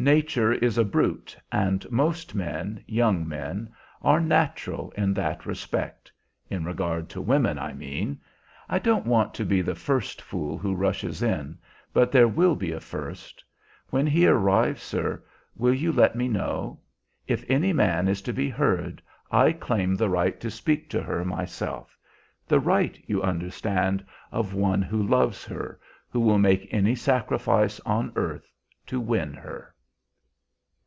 Nature 0.00 0.54
is 0.54 0.78
a 0.78 0.84
brute, 0.84 1.36
and 1.52 1.84
most 1.90 2.34
men, 2.34 2.82
young 2.86 3.28
men, 3.28 3.70
are 4.00 4.18
natural 4.18 4.90
in 4.96 5.12
that 5.12 5.44
respect, 5.44 6.10
in 6.48 6.64
regard 6.64 7.10
to 7.10 7.20
women, 7.20 7.58
I 7.58 7.74
mean. 7.74 8.18
I 8.70 8.78
don't 8.78 9.04
want 9.04 9.34
to 9.34 9.44
be 9.44 9.60
the 9.60 9.74
first 9.74 10.22
fool 10.22 10.56
who 10.56 10.74
rushes 10.74 11.22
in, 11.22 11.58
but 11.92 12.10
there 12.10 12.28
will 12.28 12.54
be 12.56 12.72
a 12.72 12.80
first. 12.80 13.44
When 13.90 14.06
he 14.06 14.26
arrives, 14.26 14.80
sir, 14.82 15.22
will 15.54 15.74
you 15.74 15.92
let 15.92 16.16
me 16.16 16.28
know? 16.28 16.80
If 17.28 17.44
any 17.50 17.74
man 17.74 18.08
is 18.08 18.22
to 18.22 18.32
be 18.32 18.48
heard, 18.48 19.02
I 19.30 19.52
claim 19.52 19.94
the 19.96 20.08
right 20.08 20.40
to 20.40 20.50
speak 20.50 20.88
to 20.92 21.02
her 21.02 21.26
myself; 21.26 21.98
the 22.48 22.58
right, 22.58 22.98
you 23.06 23.22
understand, 23.22 24.02
of 24.32 24.54
one 24.54 24.80
who 24.80 25.02
loves 25.02 25.44
her, 25.44 25.78
who 26.08 26.20
will 26.20 26.38
make 26.38 26.72
any 26.72 26.94
sacrifice 26.94 27.80
on 27.80 28.14
earth 28.16 28.50
to 28.86 28.98
win 28.98 29.34
her." 29.34 29.74